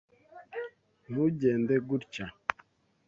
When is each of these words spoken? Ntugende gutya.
Ntugende 1.09 1.75
gutya. 1.89 2.25